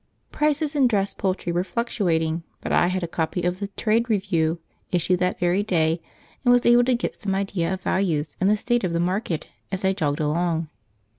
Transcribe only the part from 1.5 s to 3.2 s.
were fluctuating, but I had a